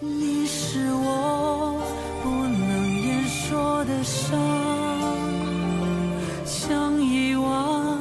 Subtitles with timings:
[0.00, 1.80] 你是我
[2.22, 4.36] 不能言说的伤，
[6.44, 7.98] 想遗忘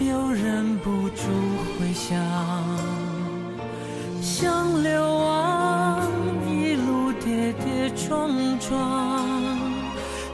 [0.00, 1.22] 又忍不住
[1.78, 2.18] 回想，
[4.20, 6.02] 想流亡
[6.48, 8.28] 一路跌跌撞
[8.58, 9.26] 撞，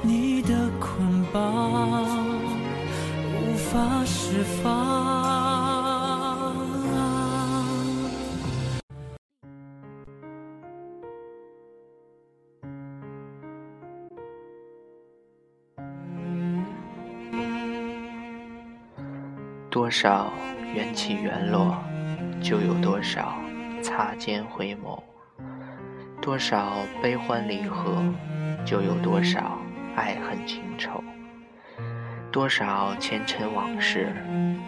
[0.02, 2.26] 你的捆绑
[3.34, 5.25] 无法释放。
[19.76, 20.32] 多少
[20.72, 21.76] 缘起缘落，
[22.40, 23.36] 就有多少
[23.82, 24.98] 擦肩回眸；
[26.18, 26.72] 多少
[27.02, 28.02] 悲欢离合，
[28.64, 29.58] 就有多少
[29.94, 30.92] 爱恨情仇；
[32.32, 34.16] 多少前尘往事，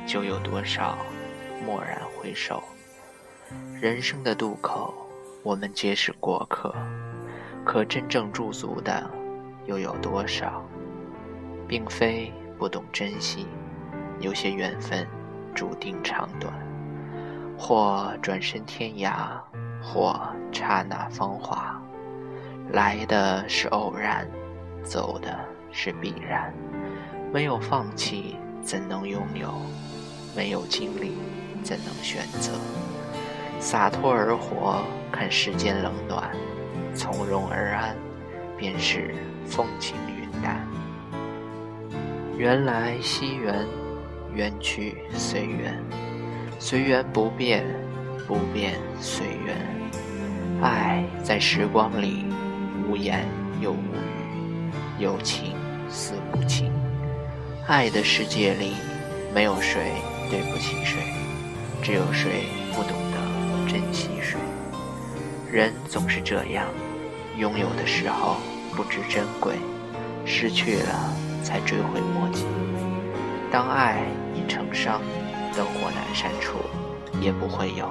[0.07, 0.99] 就有多少
[1.67, 2.63] 蓦然回首。
[3.81, 4.93] 人生的渡口，
[5.43, 6.75] 我们皆是过客，
[7.65, 9.11] 可真正驻足的
[9.65, 10.63] 又有多少？
[11.67, 13.47] 并非不懂珍惜。
[14.21, 15.07] 有些缘分
[15.55, 16.53] 注定长短，
[17.57, 19.39] 或转身天涯，
[19.83, 20.21] 或
[20.53, 21.81] 刹那芳华。
[22.73, 24.27] 来的是偶然，
[24.83, 25.39] 走的
[25.71, 26.53] 是必然。
[27.33, 29.55] 没有放弃，怎能拥有？
[30.37, 31.17] 没有经历，
[31.63, 32.53] 怎能选择？
[33.61, 36.25] 洒脱而活，看世间冷暖；
[36.95, 37.97] 从容而安，
[38.57, 39.15] 便是
[39.47, 40.67] 风轻云淡。
[42.37, 43.67] 缘来惜缘。
[44.35, 45.77] 缘去随缘，
[46.59, 47.65] 随缘不变，
[48.27, 49.57] 不变随缘。
[50.63, 52.25] 爱在时光里，
[52.89, 53.25] 无言
[53.61, 55.55] 又无语，有情
[55.89, 56.73] 似无情。
[57.67, 58.73] 爱的世界里，
[59.35, 59.93] 没有谁
[60.31, 60.97] 对不起谁，
[61.83, 64.39] 只有谁不懂得珍惜谁。
[65.51, 66.67] 人总是这样，
[67.37, 68.37] 拥有的时候
[68.75, 69.55] 不知珍贵，
[70.25, 72.45] 失去了才追悔莫及。
[73.51, 74.03] 当爱
[74.35, 75.01] 已成伤，
[75.57, 76.59] 灯火阑珊处，
[77.21, 77.91] 也不会有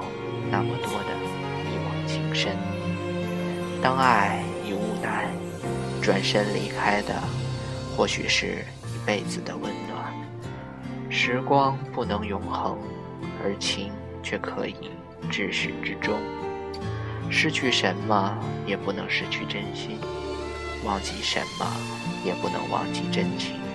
[0.52, 1.10] 那么多的
[1.66, 2.56] 一往情深。
[3.82, 5.28] 当爱已无奈，
[6.02, 7.16] 转身离开的，
[7.96, 10.14] 或许是一辈子的温暖。
[11.10, 12.78] 时光不能永恒，
[13.44, 13.92] 而情
[14.22, 14.92] 却可以
[15.32, 16.20] 至始至终。
[17.32, 18.38] 失去什么
[18.68, 20.00] 也不能失去真心，
[20.86, 21.66] 忘记什么
[22.24, 23.67] 也不能忘记真情。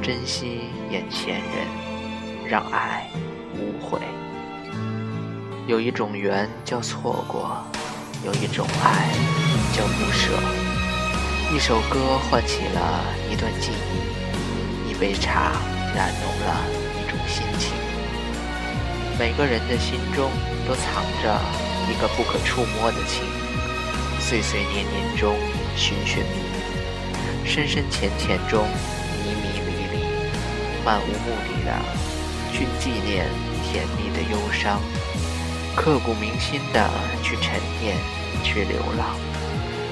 [0.00, 1.66] 珍惜眼前人，
[2.46, 3.08] 让爱
[3.54, 4.00] 无悔。
[5.66, 7.62] 有一种缘叫错过，
[8.24, 9.10] 有一种爱
[9.74, 10.32] 叫不舍。
[11.54, 15.52] 一首歌唤起了一段记忆，一杯茶
[15.94, 16.64] 燃浓了
[16.96, 17.72] 一种心情。
[19.18, 20.30] 每个人的心中
[20.66, 21.40] 都藏着
[21.90, 23.24] 一个不可触摸的情，
[24.20, 25.34] 岁岁年年中
[25.76, 28.64] 寻寻觅觅，深深浅浅中。
[30.88, 31.78] 漫无目的的
[32.50, 33.26] 去纪念
[33.62, 34.80] 甜蜜的忧伤，
[35.76, 36.88] 刻骨铭心的
[37.22, 37.94] 去沉淀，
[38.42, 39.14] 去流浪，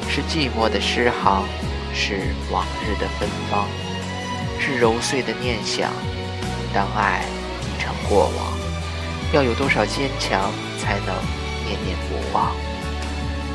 [0.09, 1.45] 是寂寞的诗行，
[1.93, 3.69] 是往日的芬芳，
[4.59, 5.93] 是揉碎的念想。
[6.73, 7.27] 当爱
[7.61, 8.59] 已成过往，
[9.35, 11.15] 要有多少坚强才能
[11.67, 12.57] 念念不忘？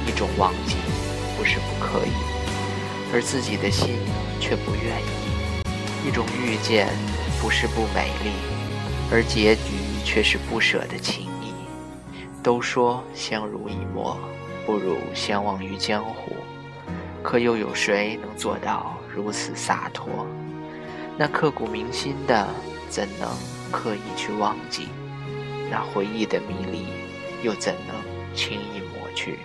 [0.06, 0.75] 一种忘记
[1.35, 2.12] 不是不可以，
[3.12, 3.97] 而自己的心
[4.40, 6.88] 却不愿意；一种遇见。
[7.41, 8.31] 不是不美丽，
[9.12, 9.62] 而结局
[10.06, 11.52] 却是不舍的情谊。
[12.44, 14.16] 都说相濡以沫，
[14.63, 16.35] 不如相忘于江湖。
[17.24, 20.28] 可又有谁能做到如此洒脱？
[21.18, 22.47] 那刻骨铭心的，
[22.90, 23.28] 怎能
[23.72, 24.90] 刻意去忘记？
[25.69, 26.85] 那回忆的迷离，
[27.44, 29.40] 又怎能轻易抹去？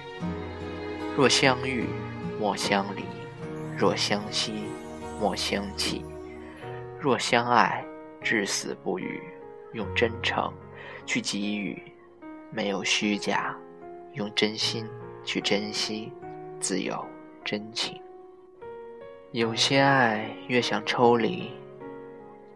[1.17, 1.87] 若相遇，
[2.39, 3.05] 莫相离；
[3.75, 4.53] 若相惜，
[5.19, 6.05] 莫相弃。
[7.07, 7.85] 若相爱，
[8.21, 9.23] 至死不渝，
[9.75, 10.53] 用真诚
[11.05, 11.81] 去给予，
[12.51, 13.57] 没有虚假，
[14.15, 14.85] 用真心
[15.25, 16.13] 去珍惜，
[16.59, 17.07] 自有
[17.45, 18.03] 真情。
[19.31, 21.53] 有些爱越想抽离，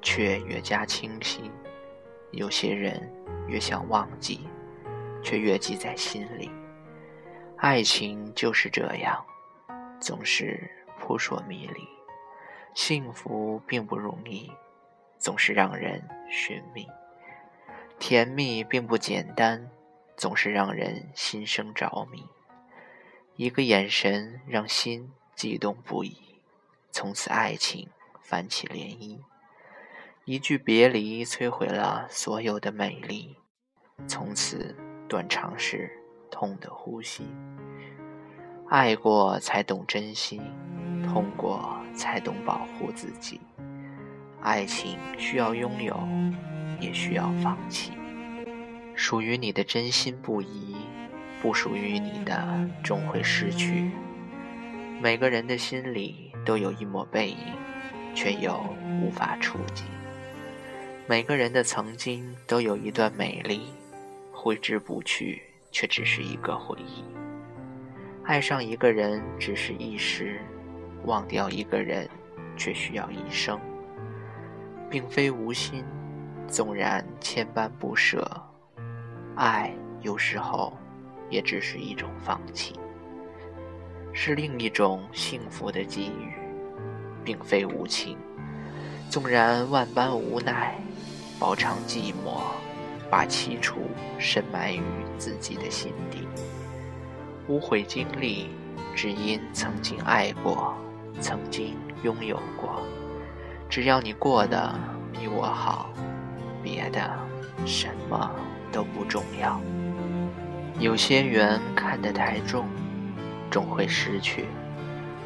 [0.02, 1.43] 却越加清晰；
[2.32, 3.08] 有些人
[3.46, 4.41] 越想忘记，
[5.23, 6.50] 却越记在心里。
[7.58, 9.25] 爱情就是这样，
[10.00, 10.69] 总是
[10.99, 12.00] 扑朔迷离。
[12.75, 14.50] 幸福并不容易，
[15.19, 16.87] 总是让人寻觅；
[17.99, 19.70] 甜蜜并不简单，
[20.17, 22.25] 总是让人心生着迷。
[23.37, 26.17] 一个眼神让心悸动不已，
[26.90, 27.88] 从此爱情
[28.20, 29.19] 泛起涟漪；
[30.25, 33.37] 一句别离摧毁了所有的美丽，
[34.06, 34.76] 从此
[35.08, 35.90] 断肠时
[36.31, 37.25] 痛的呼吸。
[38.70, 40.40] 爱过才懂珍惜，
[41.02, 43.40] 痛过才懂保护自己。
[44.40, 45.99] 爱情需要拥有，
[46.78, 47.90] 也需要放弃。
[48.94, 50.76] 属于你的真心不移，
[51.43, 53.90] 不属于你的终会失去。
[55.02, 57.37] 每个人的心里都有一抹背影，
[58.14, 58.64] 却又
[59.02, 59.82] 无法触及。
[61.08, 63.62] 每个人的曾经都有一段美丽，
[64.31, 67.02] 挥之不去，却只是一个回忆。
[68.31, 70.41] 爱上一个人只是一时，
[71.05, 72.09] 忘掉一个人
[72.56, 73.59] 却需要一生。
[74.88, 75.85] 并非无心，
[76.47, 78.25] 纵然千般不舍，
[79.35, 80.73] 爱有时候
[81.29, 82.79] 也只是一种放弃，
[84.12, 86.32] 是另一种幸福的给予。
[87.25, 88.17] 并非无情，
[89.11, 90.79] 纵然万般无奈，
[91.41, 92.41] 饱尝寂寞，
[93.11, 93.81] 把凄楚
[94.21, 94.82] 深埋于
[95.19, 96.19] 自己的心底。
[97.50, 98.49] 无悔经历，
[98.94, 100.73] 只因曾经爱过，
[101.20, 102.81] 曾经拥有过。
[103.69, 104.73] 只要你过得
[105.12, 105.91] 比我好，
[106.62, 107.11] 别的
[107.67, 108.31] 什么
[108.70, 109.61] 都不重要。
[110.79, 112.69] 有些缘看得太重，
[113.50, 114.44] 总会失去；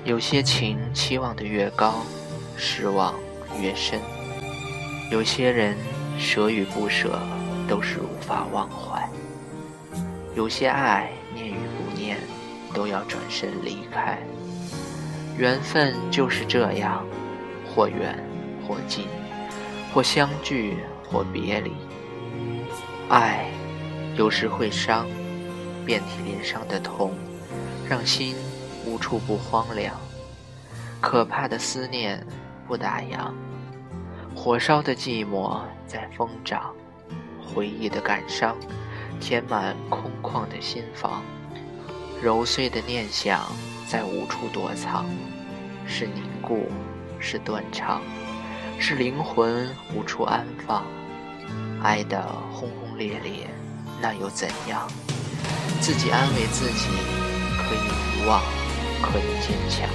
[0.02, 2.06] 有些情期望的越高，
[2.56, 3.14] 失望
[3.60, 4.00] 越深；
[5.10, 5.76] 有些人
[6.18, 7.20] 舍与不舍
[7.68, 9.10] 都是无法忘怀；
[10.34, 11.10] 有些爱
[12.74, 14.18] 都要转身离开。
[15.38, 17.06] 缘分就是这样，
[17.74, 18.22] 或远。
[18.66, 19.06] 或近，
[19.92, 21.70] 或相聚，或别离。
[23.10, 23.44] 爱
[24.16, 25.06] 有时会伤，
[25.84, 27.12] 遍体鳞伤的痛，
[27.86, 28.34] 让心
[28.86, 29.94] 无处不荒凉。
[30.98, 32.26] 可怕的思念
[32.66, 33.30] 不打烊，
[34.34, 36.74] 火烧的寂寞在疯长，
[37.46, 38.56] 回忆的感伤
[39.20, 41.22] 填满空旷的心房，
[42.24, 43.52] 揉碎的念想
[43.86, 45.04] 在无处躲藏，
[45.86, 46.70] 是凝固，
[47.20, 48.00] 是断肠。
[48.78, 50.86] 是灵魂无处安放，
[51.82, 53.46] 爱得轰轰烈烈，
[54.00, 54.88] 那又怎样？
[55.82, 56.88] 自己安慰自己，
[57.58, 58.40] 可以遗忘，
[59.02, 59.86] 可以坚强。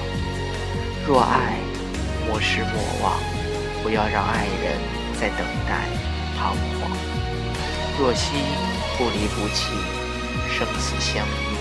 [1.07, 1.57] 若爱，
[2.27, 3.19] 莫失莫忘，
[3.81, 4.77] 不要让爱人
[5.19, 5.89] 在等待
[6.37, 6.91] 彷徨。
[7.99, 8.35] 若惜，
[8.99, 9.73] 不离不弃，
[10.47, 11.57] 生死相依，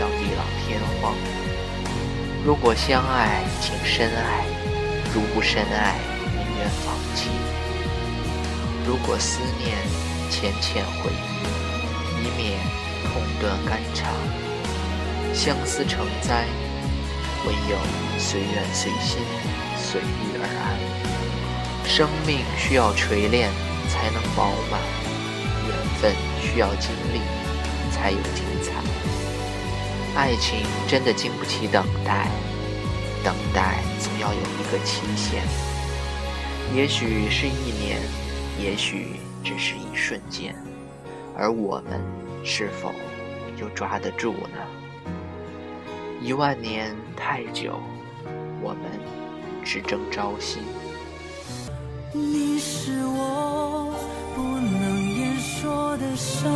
[0.00, 1.14] 到地老天荒。
[2.42, 4.46] 如果相爱，请深爱；
[5.14, 5.98] 如不深爱，
[6.32, 7.28] 宁愿放弃。
[8.86, 9.76] 如果思念，
[10.30, 12.58] 浅浅回忆，以免
[13.04, 14.10] 痛断肝肠。
[15.34, 16.46] 相思成灾，
[17.46, 17.76] 唯有
[18.18, 19.20] 随缘随心，
[19.76, 20.80] 随遇而安。
[21.86, 23.50] 生命需要锤炼
[23.90, 24.80] 才能饱满，
[25.68, 27.20] 缘分需要经历
[27.92, 28.79] 才有精彩。
[30.20, 32.28] 爱情真的经不起等待，
[33.24, 35.42] 等待总要有一个期限。
[36.76, 37.98] 也许是一年，
[38.62, 40.54] 也许只是一瞬间，
[41.34, 41.98] 而我们
[42.44, 42.92] 是否
[43.58, 45.10] 又抓得住呢？
[46.20, 47.80] 一万年太久，
[48.60, 49.00] 我们
[49.64, 50.58] 只争朝夕。
[52.12, 53.90] 你是我
[54.36, 56.52] 不能言说的伤，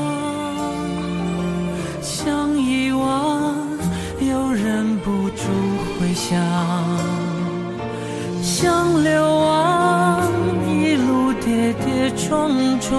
[6.27, 6.41] 想，
[8.43, 10.23] 像流亡。
[10.67, 12.51] 一路跌跌撞
[12.81, 12.91] 撞，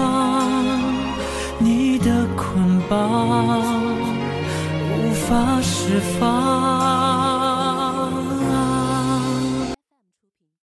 [1.58, 2.94] 你的捆绑
[4.92, 7.25] 无法释放。